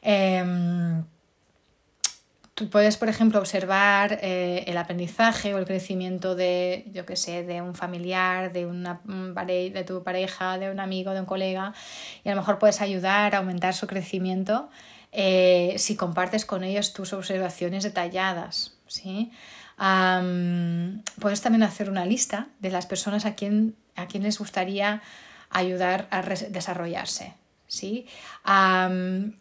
Em, 0.00 1.04
tú 2.54 2.70
puedes, 2.70 2.96
por 2.96 3.10
ejemplo, 3.10 3.38
observar 3.38 4.18
el 4.22 4.78
aprendizaje 4.78 5.52
o 5.52 5.58
el 5.58 5.66
crecimiento 5.66 6.34
de, 6.34 6.86
yo 6.94 7.04
qué 7.04 7.16
sé, 7.16 7.42
de 7.42 7.60
un 7.60 7.74
familiar, 7.74 8.50
de, 8.50 8.64
una, 8.64 9.02
de 9.04 9.84
tu 9.86 10.02
pareja, 10.02 10.56
de 10.56 10.70
un 10.70 10.80
amigo, 10.80 11.12
de 11.12 11.20
un 11.20 11.26
colega, 11.26 11.74
y 12.24 12.30
a 12.30 12.34
lo 12.34 12.40
mejor 12.40 12.58
puedes 12.58 12.80
ayudar 12.80 13.34
a 13.34 13.38
aumentar 13.38 13.74
su 13.74 13.86
crecimiento 13.86 14.70
eh, 15.14 15.76
si 15.78 15.96
compartes 15.96 16.44
con 16.44 16.64
ellos 16.64 16.92
tus 16.92 17.12
observaciones 17.12 17.84
detalladas. 17.84 18.74
¿sí? 18.86 19.30
puedes 21.20 21.40
también 21.40 21.64
hacer 21.64 21.90
una 21.90 22.06
lista 22.06 22.46
de 22.60 22.70
las 22.70 22.86
personas 22.86 23.26
a 23.26 23.34
quien, 23.34 23.74
a 23.96 24.06
quien 24.06 24.22
les 24.22 24.38
gustaría 24.38 25.02
ayudar 25.50 26.06
a 26.10 26.22
desarrollarse. 26.22 27.34
¿sí? 27.66 28.06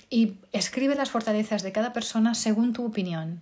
y 0.09 0.35
escribe 0.51 0.95
las 0.95 1.11
fortalezas 1.11 1.61
de 1.61 1.71
cada 1.71 1.93
persona 1.93 2.33
según 2.33 2.73
tu 2.73 2.85
opinión. 2.85 3.41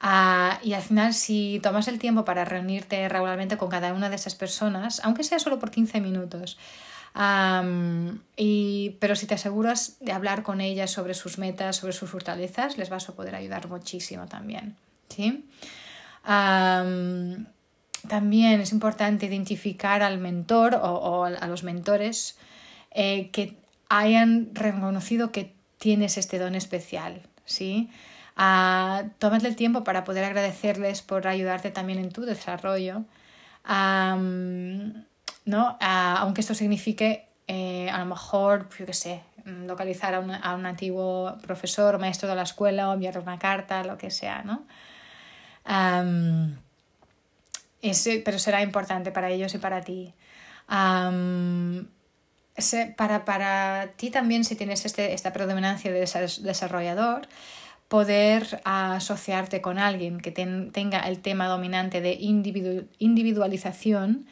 Ah, 0.00 0.60
y 0.62 0.74
al 0.74 0.82
final, 0.82 1.12
si 1.12 1.60
tomas 1.62 1.88
el 1.88 1.98
tiempo 1.98 2.24
para 2.24 2.44
reunirte 2.44 3.08
regularmente 3.08 3.56
con 3.56 3.68
cada 3.68 3.92
una 3.92 4.08
de 4.08 4.16
esas 4.16 4.36
personas, 4.36 5.00
aunque 5.02 5.24
sea 5.24 5.40
solo 5.40 5.58
por 5.58 5.70
15 5.70 6.00
minutos, 6.00 6.56
y, 8.36 8.96
pero 9.00 9.16
si 9.16 9.26
te 9.26 9.34
aseguras 9.34 9.96
de 10.00 10.12
hablar 10.12 10.42
con 10.42 10.60
ellas 10.60 10.90
sobre 10.90 11.14
sus 11.14 11.38
metas, 11.38 11.76
sobre 11.76 11.92
sus 11.92 12.10
fortalezas, 12.10 12.78
les 12.78 12.90
vas 12.90 13.08
a 13.08 13.14
poder 13.14 13.34
ayudar 13.34 13.68
muchísimo 13.68 14.26
también. 14.26 14.76
¿sí? 15.08 15.44
también 18.06 18.60
es 18.60 18.72
importante 18.72 19.26
identificar 19.26 20.02
al 20.02 20.18
mentor 20.18 20.74
o, 20.74 21.24
a 21.24 21.46
los 21.46 21.64
mentores 21.64 22.38
eh, 22.90 23.30
que 23.30 23.56
hayan 23.88 24.50
reconocido 24.52 25.32
que 25.32 25.54
tienes 25.78 26.18
este 26.18 26.38
don 26.38 26.54
especial. 26.54 27.22
¿sí? 27.44 27.90
Uh, 28.36 29.08
tómate 29.18 29.48
el 29.48 29.56
tiempo 29.56 29.82
para 29.82 30.04
poder 30.04 30.24
agradecerles 30.24 31.02
por 31.02 31.26
ayudarte 31.26 31.70
también 31.70 31.98
en 31.98 32.10
tu 32.10 32.22
desarrollo. 32.22 33.04
¿No? 35.48 35.78
aunque 35.80 36.42
esto 36.42 36.54
signifique 36.54 37.26
eh, 37.46 37.88
a 37.90 37.98
lo 37.98 38.04
mejor, 38.04 38.68
yo 38.78 38.84
qué 38.84 38.92
sé, 38.92 39.22
localizar 39.46 40.14
a 40.14 40.20
un, 40.20 40.66
antiguo 40.66 41.38
profesor 41.40 41.98
maestro 41.98 42.28
de 42.28 42.34
la 42.34 42.42
escuela 42.42 42.90
o 42.90 42.96
una 42.96 43.38
carta, 43.38 43.82
lo 43.82 43.96
que 43.96 44.10
sea, 44.10 44.42
¿no? 44.42 44.66
pero 48.24 48.38
será 48.38 48.60
importante 48.60 49.10
para 49.10 49.30
ellos 49.30 49.54
y 49.54 49.58
para 49.58 49.80
ti. 49.80 50.12
para, 52.96 53.24
para 53.24 53.88
ti 53.96 54.10
también, 54.10 54.44
si 54.44 54.54
tienes 54.54 54.84
este, 54.84 55.14
esta 55.14 55.32
predominancia 55.32 55.90
de 55.90 56.00
desarrollador, 56.00 57.26
poder 57.88 58.60
asociarte 58.64 59.62
con 59.62 59.78
alguien 59.78 60.20
que 60.20 60.30
tenga 60.30 61.08
el 61.08 61.20
tema 61.20 61.46
dominante 61.46 62.02
de 62.02 62.18
individualización 62.98 64.26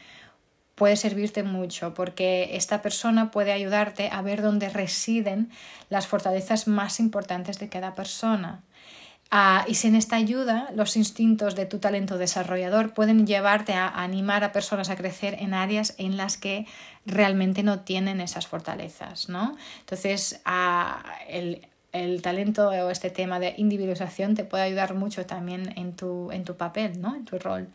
puede 0.76 0.96
servirte 0.96 1.42
mucho 1.42 1.94
porque 1.94 2.50
esta 2.52 2.82
persona 2.82 3.32
puede 3.32 3.50
ayudarte 3.50 4.10
a 4.12 4.22
ver 4.22 4.42
dónde 4.42 4.68
residen 4.68 5.50
las 5.88 6.06
fortalezas 6.06 6.68
más 6.68 7.00
importantes 7.00 7.58
de 7.58 7.68
cada 7.68 7.96
persona. 7.96 8.62
Ah, 9.30 9.64
y 9.66 9.74
sin 9.74 9.96
esta 9.96 10.14
ayuda, 10.14 10.70
los 10.74 10.96
instintos 10.96 11.56
de 11.56 11.66
tu 11.66 11.80
talento 11.80 12.16
desarrollador 12.16 12.94
pueden 12.94 13.26
llevarte 13.26 13.72
a 13.72 13.88
animar 13.88 14.44
a 14.44 14.52
personas 14.52 14.88
a 14.88 14.96
crecer 14.96 15.36
en 15.40 15.52
áreas 15.52 15.94
en 15.98 16.16
las 16.16 16.36
que 16.36 16.66
realmente 17.06 17.64
no 17.64 17.80
tienen 17.80 18.20
esas 18.20 18.46
fortalezas, 18.46 19.28
¿no? 19.28 19.56
Entonces, 19.80 20.40
ah, 20.44 21.02
el, 21.28 21.66
talento 22.22 22.68
o 22.68 22.90
este 22.90 23.08
tema 23.08 23.40
de 23.40 23.54
individualización 23.56 24.34
te 24.34 24.44
puede 24.44 24.64
ayudar 24.64 24.94
mucho 24.94 25.24
también 25.24 25.72
en 25.76 25.96
tu, 25.96 26.30
en 26.30 26.44
tu 26.44 26.54
papel, 26.54 27.00
¿no? 27.00 27.16
En 27.16 27.24
tu 27.24 27.38
rol. 27.38 27.68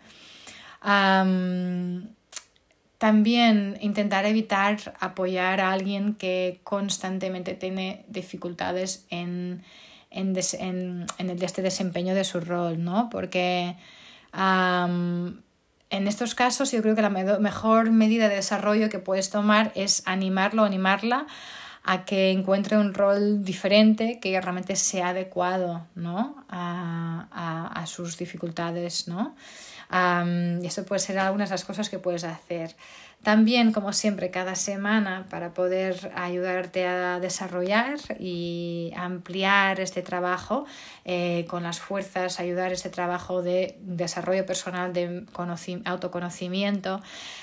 También 3.02 3.80
intentar 3.82 4.28
evitar 4.28 4.78
apoyar 5.00 5.60
a 5.60 5.72
alguien 5.72 6.14
que 6.14 6.60
constantemente 6.64 7.56
tiene 7.56 8.06
dificultades 8.08 9.08
en, 9.10 9.64
en, 10.12 10.38
el, 11.18 11.42
este 11.42 11.64
desempeño 11.64 12.14
de 12.14 12.24
su 12.24 12.40
rol, 12.42 12.84
¿no? 12.84 13.10
Porque 13.10 13.76
en 14.36 15.34
estos 15.90 16.36
casos 16.36 16.72
yo 16.72 16.84
creo 16.84 16.94
que 16.94 17.02
la 17.02 17.10
mejor 17.10 17.90
medida 17.90 18.30
de 18.30 18.36
desarrollo 18.36 18.88
que 18.90 19.00
puedes 19.00 19.32
tomar 19.32 19.72
es 19.74 20.04
animarlo 20.06 20.64
animarla 20.64 21.26
a 21.84 22.06
que 22.06 22.32
encuentre 22.32 22.78
un 22.78 22.94
rol 22.94 23.44
diferente 23.44 24.20
que 24.20 24.40
realmente 24.40 24.76
sea 24.76 25.10
adecuado 25.10 25.88
¿no? 25.96 26.46
a, 26.50 27.70
a, 27.74 27.86
sus 27.88 28.18
dificultades. 28.18 29.08
¿no? 29.08 29.36
y 30.62 30.66
esto 30.66 30.86
puede 30.86 31.00
ser 31.00 31.20
algunas 31.20 31.50
de 31.50 31.54
las 31.56 31.66
cosas 31.66 31.90
que 31.90 32.00
puedes 32.00 32.24
hacer. 32.24 32.76
También, 33.24 33.72
como 33.72 33.94
siempre, 33.94 34.32
cada 34.32 34.56
semana 34.56 35.28
para 35.30 35.54
poder 35.54 36.12
ayudarte 36.16 36.88
a 36.88 37.20
desarrollar 37.20 38.00
y 38.20 38.92
ampliar 38.96 39.80
este 39.80 40.02
trabajo 40.02 40.66
eh, 41.06 41.46
con 41.48 41.62
las 41.62 41.80
fuerzas, 41.80 42.40
ayudar 42.40 42.72
este 42.72 42.90
trabajo 42.90 43.44
de 43.44 43.78
desarrollo 43.82 44.48
personal, 44.48 44.92
de 44.92 45.26
autoconocimiento. 45.86 47.02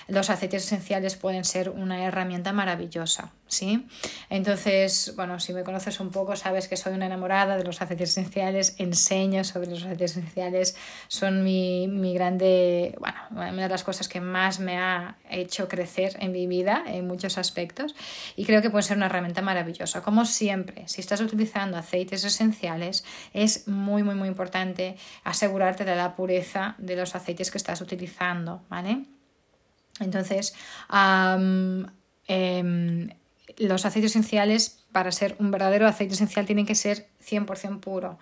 Los 0.08 0.30
aceites 0.30 0.64
esenciales 0.64 1.14
pueden 1.14 1.44
ser 1.44 1.70
una 1.70 2.04
herramienta 2.04 2.52
maravillosa. 2.52 3.30
¿Sí? 3.48 3.86
Entonces, 4.30 5.14
bueno, 5.16 5.40
si 5.40 5.52
me 5.52 5.64
conoces 5.64 6.00
un 6.00 6.10
poco, 6.10 6.36
sabes 6.36 6.68
que 6.68 6.76
soy 6.76 6.94
una 6.94 7.06
enamorada 7.06 7.56
de 7.56 7.64
los 7.64 7.82
aceites 7.82 8.10
esenciales, 8.10 8.76
enseño 8.78 9.44
sobre 9.44 9.68
los 9.68 9.82
aceites 9.82 10.12
esenciales, 10.12 10.76
son 11.08 11.42
mi, 11.42 11.88
mi 11.88 12.14
grande, 12.14 12.94
bueno, 12.98 13.18
una 13.30 13.62
de 13.62 13.68
las 13.68 13.84
cosas 13.84 14.08
que 14.08 14.20
más 14.20 14.60
me 14.60 14.78
ha 14.78 15.16
hecho 15.30 15.68
crecer 15.68 16.16
en 16.20 16.32
mi 16.32 16.46
vida 16.46 16.84
en 16.86 17.06
muchos 17.06 17.38
aspectos 17.38 17.94
y 18.36 18.44
creo 18.44 18.62
que 18.62 18.70
puede 18.70 18.82
ser 18.82 18.96
una 18.96 19.06
herramienta 19.06 19.42
maravillosa. 19.42 20.02
Como 20.02 20.24
siempre, 20.24 20.86
si 20.86 21.00
estás 21.00 21.20
utilizando 21.20 21.76
aceites 21.76 22.24
esenciales, 22.24 23.04
es 23.32 23.66
muy, 23.68 24.02
muy, 24.02 24.14
muy 24.14 24.28
importante 24.28 24.96
asegurarte 25.24 25.84
de 25.84 25.96
la 25.96 26.14
pureza 26.14 26.74
de 26.78 26.96
los 26.96 27.14
aceites 27.14 27.50
que 27.50 27.58
estás 27.58 27.80
utilizando, 27.80 28.62
¿vale? 28.68 29.04
Entonces, 30.00 30.54
em, 32.28 33.08
los 33.58 33.84
aceites 33.84 34.12
esenciales, 34.12 34.86
para 34.92 35.12
ser 35.12 35.36
un 35.38 35.50
verdadero 35.50 35.86
aceite 35.86 36.14
esencial, 36.14 36.46
tienen 36.46 36.66
que 36.66 36.74
ser 36.74 37.08
100% 37.20 37.80
puro. 37.80 38.18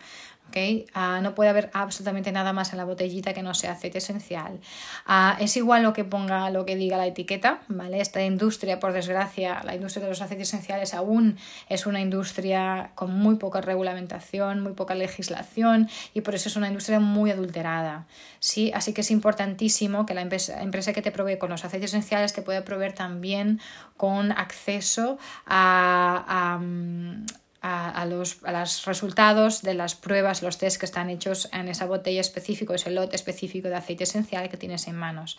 ¿okay? 0.48 0.86
Ah, 0.94 1.20
no 1.22 1.34
puede 1.34 1.50
haber 1.50 1.70
absolutamente 1.72 2.32
nada 2.32 2.52
más 2.52 2.72
en 2.72 2.78
la 2.78 2.84
botellita 2.84 3.34
que 3.34 3.42
no 3.42 3.54
sea 3.54 3.72
aceite 3.72 3.98
esencial. 3.98 4.60
Ah, 5.06 5.36
es 5.40 5.56
igual 5.56 5.82
lo 5.82 5.92
que 5.92 6.04
ponga, 6.04 6.50
lo 6.50 6.64
que 6.64 6.76
diga 6.76 6.96
la 6.96 7.06
etiqueta, 7.06 7.60
¿vale? 7.68 8.00
Esta 8.00 8.22
industria, 8.22 8.80
por 8.80 8.92
desgracia, 8.92 9.62
la 9.64 9.74
industria 9.74 10.04
de 10.04 10.10
los 10.10 10.22
aceites 10.22 10.48
esenciales 10.48 10.94
aún 10.94 11.36
es 11.68 11.86
una 11.86 12.00
industria 12.00 12.90
con 12.94 13.12
muy 13.12 13.36
poca 13.36 13.60
regulamentación, 13.60 14.62
muy 14.62 14.72
poca 14.72 14.94
legislación 14.94 15.88
y 16.14 16.20
por 16.20 16.34
eso 16.34 16.48
es 16.48 16.56
una 16.56 16.68
industria 16.68 17.00
muy 17.00 17.30
adulterada, 17.30 18.06
¿sí? 18.40 18.70
Así 18.74 18.92
que 18.92 19.00
es 19.00 19.10
importantísimo 19.10 20.06
que 20.06 20.14
la 20.14 20.22
empresa, 20.22 20.62
empresa 20.62 20.92
que 20.92 21.02
te 21.02 21.10
provee 21.10 21.38
con 21.38 21.50
los 21.50 21.64
aceites 21.64 21.90
esenciales 21.90 22.32
te 22.32 22.42
pueda 22.42 22.64
proveer 22.64 22.92
también 22.92 23.60
con 23.96 24.32
acceso 24.32 25.18
a 25.46 26.24
a, 26.28 26.60
los, 28.06 28.42
resultados 28.84 29.62
de 29.62 29.74
las 29.74 29.94
pruebas, 29.94 30.42
los 30.42 30.58
test 30.58 30.78
que 30.78 30.86
están 30.86 31.10
hechos 31.10 31.48
en 31.52 31.68
esa 31.68 31.86
botella 31.86 32.20
específico, 32.20 32.74
ese 32.74 32.90
lote 32.90 33.16
específico 33.16 33.68
de 33.68 33.76
aceite 33.76 34.04
esencial 34.04 34.48
que 34.48 34.56
tienes 34.56 34.86
en 34.86 34.96
manos. 34.96 35.38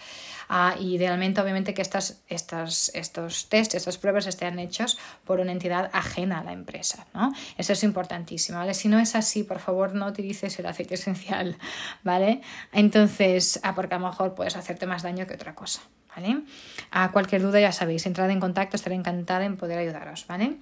Ah, 0.49 0.75
idealmente, 0.79 1.41
obviamente, 1.41 1.73
que 1.73 1.81
estas, 1.81 2.21
estas, 2.27 2.91
estos 2.93 3.49
test, 3.49 3.75
estas 3.75 3.97
pruebas 3.97 4.27
estén 4.27 4.59
hechos 4.59 4.97
por 5.25 5.39
una 5.39 5.51
entidad 5.51 5.89
ajena 5.93 6.39
a 6.39 6.43
la 6.43 6.53
empresa. 6.53 7.07
¿no? 7.13 7.33
Eso 7.57 7.73
es 7.73 7.83
importantísimo. 7.83 8.59
¿vale? 8.59 8.73
Si 8.73 8.87
no 8.87 8.99
es 8.99 9.15
así, 9.15 9.43
por 9.43 9.59
favor, 9.59 9.93
no 9.93 10.07
utilices 10.07 10.57
el 10.59 10.65
aceite 10.65 10.95
esencial. 10.95 11.57
¿vale? 12.03 12.41
Entonces, 12.71 13.59
ah, 13.63 13.75
porque 13.75 13.95
a 13.95 13.99
lo 13.99 14.07
mejor 14.07 14.35
puedes 14.35 14.55
hacerte 14.55 14.85
más 14.85 15.03
daño 15.03 15.27
que 15.27 15.35
otra 15.35 15.55
cosa. 15.55 15.81
¿Vale? 16.15 16.41
A 16.89 17.11
cualquier 17.11 17.43
duda 17.43 17.59
ya 17.59 17.71
sabéis, 17.71 18.07
entrad 18.07 18.31
en 18.31 18.39
contacto, 18.39 18.75
estaré 18.75 18.95
encantada 18.95 19.45
en 19.45 19.55
poder 19.55 19.77
ayudaros, 19.77 20.25
¿vale? 20.25 20.57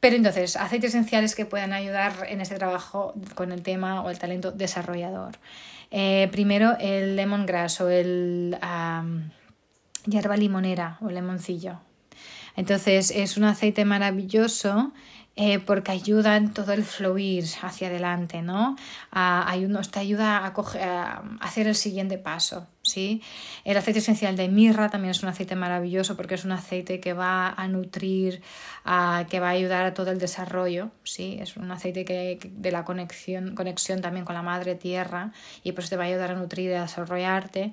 Pero 0.00 0.16
entonces, 0.16 0.56
aceites 0.56 0.90
esenciales 0.90 1.34
que 1.34 1.44
puedan 1.44 1.72
ayudar 1.72 2.26
en 2.28 2.40
este 2.40 2.54
trabajo 2.54 3.14
con 3.34 3.50
el 3.52 3.62
tema 3.62 4.02
o 4.02 4.10
el 4.10 4.18
talento 4.18 4.52
desarrollador. 4.52 5.38
Eh, 5.90 6.28
primero, 6.30 6.76
el 6.78 7.16
lemongrass 7.16 7.80
o 7.80 7.90
el 7.90 8.56
hierba 10.06 10.36
limonera 10.36 10.98
o 11.00 11.10
lemoncillo. 11.10 11.80
Entonces, 12.56 13.10
es 13.10 13.36
un 13.36 13.44
aceite 13.44 13.84
maravilloso 13.84 14.92
eh, 15.40 15.60
porque 15.60 15.92
ayuda 15.92 16.36
en 16.36 16.52
todo 16.52 16.72
el 16.72 16.82
fluir 16.82 17.44
hacia 17.62 17.86
adelante, 17.86 18.42
¿no? 18.42 18.74
A, 19.12 19.54
nos 19.68 19.92
te 19.92 20.00
ayuda 20.00 20.38
a, 20.44 21.22
hacer 21.40 21.68
el 21.68 21.76
siguiente 21.76 22.18
paso, 22.18 22.66
¿sí? 22.88 23.22
El 23.64 23.76
aceite 23.76 24.00
esencial 24.00 24.36
de 24.36 24.48
mirra 24.48 24.90
también 24.90 25.10
es 25.10 25.22
un 25.22 25.28
aceite 25.28 25.54
maravilloso 25.56 26.16
porque 26.16 26.34
es 26.34 26.44
un 26.44 26.52
aceite 26.52 27.00
que 27.00 27.12
va 27.12 27.48
a 27.48 27.68
nutrir, 27.68 28.42
que 29.28 29.40
va 29.40 29.48
a 29.48 29.50
ayudar 29.50 29.84
a 29.84 29.94
todo 29.94 30.10
el 30.10 30.18
desarrollo, 30.18 30.90
¿sí? 31.04 31.38
Es 31.40 31.56
un 31.56 31.70
aceite 31.70 32.04
que, 32.04 32.38
de 32.42 32.70
la 32.72 32.84
conexión, 32.84 33.54
también 34.00 34.24
con 34.24 34.34
la 34.34 34.42
madre 34.42 34.74
tierra 34.74 35.32
y 35.62 35.72
pues 35.72 35.90
te 35.90 35.96
va 35.96 36.04
a 36.04 36.06
ayudar 36.06 36.30
a 36.30 36.34
nutrir 36.34 36.70
y 36.70 36.74
a 36.74 36.82
desarrollarte. 36.82 37.72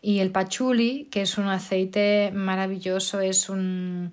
Y 0.00 0.20
el 0.20 0.30
pachuli, 0.30 1.08
que 1.10 1.22
es 1.22 1.38
un 1.38 1.48
aceite 1.48 2.30
maravilloso, 2.32 3.20
es 3.20 3.48
un 3.48 4.10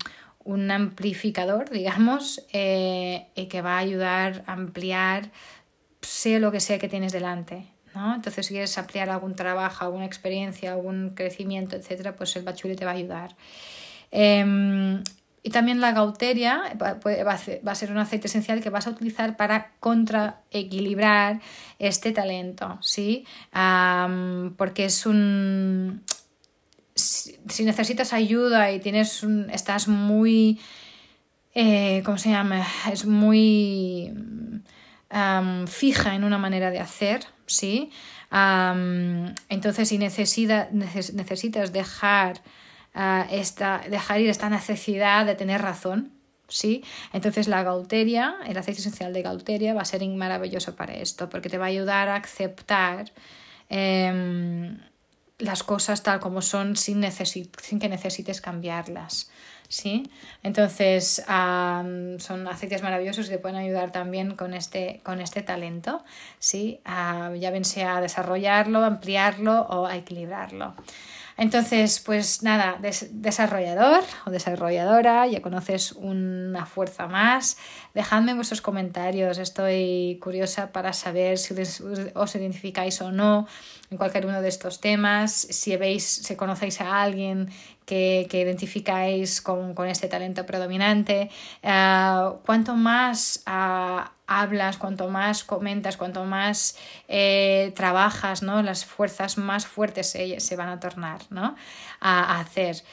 amplificador, 0.71 1.69
digamos, 1.69 2.45
eh, 2.53 3.27
que 3.49 3.61
va 3.61 3.75
a 3.75 3.79
ayudar 3.79 4.43
a 4.47 4.53
ampliar, 4.53 5.31
sea 6.01 6.39
lo 6.39 6.51
que 6.51 6.59
sea 6.59 6.79
que 6.79 6.89
tienes 6.89 7.11
delante. 7.11 7.67
¿No? 7.95 8.15
Entonces, 8.15 8.45
si 8.45 8.53
quieres 8.53 8.77
ampliar 8.77 9.09
algún 9.09 9.35
trabajo, 9.35 9.85
alguna 9.85 10.05
experiencia, 10.05 10.73
algún 10.73 11.11
crecimiento, 11.11 11.75
etcétera, 11.75 12.15
pues 12.15 12.35
el 12.35 12.43
bachuli 12.43 12.75
te 12.75 12.85
va 12.85 12.91
a 12.91 12.95
ayudar. 12.95 13.35
Em, 14.11 15.03
y 15.43 15.49
también 15.49 15.81
la 15.81 15.91
gauteria 15.91 16.73
va, 16.79 17.71
a 17.71 17.75
ser 17.75 17.91
un 17.91 17.97
aceite 17.97 18.27
esencial 18.27 18.61
que 18.61 18.69
vas 18.69 18.85
a 18.85 18.91
utilizar 18.91 19.37
para 19.37 19.71
contraequilibrar 19.79 21.41
este 21.79 22.11
talento, 22.11 22.77
¿sí? 22.81 23.25
porque 24.55 24.85
es 24.85 25.05
un, 25.07 26.03
si, 26.93 27.65
necesitas 27.65 28.13
ayuda 28.13 28.71
y 28.71 28.79
tienes 28.79 29.23
un, 29.23 29.49
estás 29.49 29.87
muy, 29.87 30.59
eh, 31.55 32.03
¿cómo 32.05 32.19
se 32.19 32.29
llama? 32.29 32.63
Es 32.91 33.05
muy 33.05 34.13
fija 35.67 36.15
en 36.15 36.23
una 36.23 36.37
manera 36.37 36.69
de 36.69 36.79
hacer, 36.79 37.25
¿sí? 37.53 37.91
entonces, 39.49 39.89
si 39.89 39.97
necesitas 39.97 41.73
dejar, 41.73 42.41
ah, 42.93 43.27
esta, 43.29 43.81
dejar 43.89 44.21
ir 44.21 44.29
esta 44.29 44.49
necesidad 44.49 45.25
de 45.25 45.35
tener 45.35 45.61
razón, 45.61 46.13
¿sí? 46.51 46.83
Entonces 47.13 47.47
la 47.47 47.63
gauteria, 47.63 48.35
el 48.45 48.57
aceite 48.57 48.81
esencial 48.81 49.13
de 49.13 49.21
gauteria 49.21 49.73
va 49.73 49.81
a 49.81 49.85
ser 49.85 50.01
maravilloso 50.05 50.75
para 50.75 50.93
esto, 50.93 51.29
porque 51.29 51.49
te 51.49 51.57
va 51.57 51.65
a 51.65 51.69
ayudar 51.69 52.09
a 52.09 52.17
aceptar 52.17 53.11
em, 53.69 54.50
las 55.41 55.63
cosas 55.63 56.03
tal 56.03 56.19
como 56.19 56.41
son 56.41 56.75
sin, 56.75 57.03
sin 57.11 57.79
que 57.79 57.89
necesites 57.89 58.41
cambiarlas. 58.41 59.29
¿sí? 59.71 60.11
Entonces, 60.43 61.23
son 61.25 62.47
aceites 62.47 62.83
maravillosos 62.83 63.27
y 63.27 63.29
te 63.29 63.37
pueden 63.39 63.57
ayudar 63.57 63.91
también 63.91 64.35
con 64.35 64.53
este, 64.53 64.99
con 65.03 65.21
este 65.21 65.41
talento, 65.41 66.03
¿sí? 66.39 66.81
ya 66.85 67.51
bien 67.51 67.65
sea 67.65 67.97
a 67.97 68.01
desarrollarlo, 68.01 68.83
ampliarlo 68.83 69.61
o 69.61 69.87
a 69.87 69.95
equilibrarlo. 69.95 70.75
Entonces, 71.37 71.99
pues 71.99 72.43
nada, 72.43 72.79
desarrollador 73.11 74.03
o 74.25 74.31
desarrolladora, 74.31 75.27
ya 75.27 75.41
conoces 75.41 75.91
una 75.93 76.65
fuerza 76.65 77.07
más. 77.07 77.57
Dejadme 77.93 78.33
vuestros 78.33 78.61
comentarios, 78.61 79.37
estoy 79.37 80.19
curiosa 80.21 80.71
para 80.71 80.93
saber 80.93 81.37
si 81.37 81.53
os 82.13 82.35
identificáis 82.35 83.01
o 83.01 83.11
no 83.11 83.47
en 83.89 83.97
cualquier 83.97 84.25
uno 84.25 84.41
de 84.41 84.47
estos 84.47 84.79
temas, 84.79 85.31
si 85.33 85.75
veis, 85.75 86.33
conocéis 86.37 86.79
a 86.79 87.01
alguien 87.01 87.49
que, 87.85 88.27
identificáis 88.31 89.41
con, 89.41 89.75
este 89.87 90.07
talento 90.07 90.45
predominante. 90.45 91.29
Uh, 91.61 92.37
cuanto 92.45 92.75
más 92.75 93.43
ah, 93.45 94.11
hablas, 94.39 94.77
cuanto 94.77 95.09
más 95.09 95.43
comentas, 95.43 95.97
cuanto 95.97 96.25
más 96.25 96.77
eh, 97.07 97.73
trabajas, 97.75 98.43
¿no? 98.43 98.61
las 98.61 98.85
fuerzas 98.85 99.37
más 99.37 99.65
fuertes 99.65 100.09
se, 100.09 100.39
se 100.39 100.55
van 100.55 100.69
a 100.69 100.79
tornar 100.79 101.21
¿no? 101.29 101.55
a, 101.99 102.39
hacer. 102.39 102.83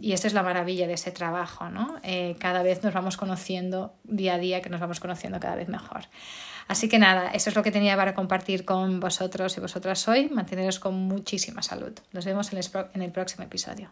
y 0.00 0.12
esta 0.12 0.26
es 0.26 0.34
la 0.34 0.42
maravilla 0.42 0.86
de 0.86 0.94
ese 0.94 1.10
trabajo. 1.10 1.68
¿no? 1.70 1.96
Eh, 2.02 2.36
cada 2.38 2.62
vez 2.62 2.82
nos 2.82 2.94
vamos 2.94 3.16
conociendo 3.16 3.94
día 4.04 4.34
a 4.34 4.38
día, 4.38 4.62
que 4.62 4.70
nos 4.70 4.80
vamos 4.80 5.00
conociendo 5.00 5.40
cada 5.40 5.56
vez 5.56 5.68
mejor. 5.68 6.02
Así 6.68 6.88
que 6.88 6.98
nada, 6.98 7.30
eso 7.30 7.48
es 7.48 7.56
lo 7.56 7.62
que 7.62 7.70
tenía 7.70 7.96
para 7.96 8.14
compartir 8.14 8.66
con 8.66 9.00
vosotros 9.00 9.56
y 9.56 9.60
vosotras 9.60 10.06
hoy. 10.06 10.28
Manteneros 10.28 10.78
con 10.78 10.94
muchísima 10.94 11.62
salud. 11.62 11.98
Nos 12.12 12.26
vemos 12.26 12.52
en 12.52 13.02
el 13.02 13.10
próximo 13.10 13.44
episodio. 13.44 13.90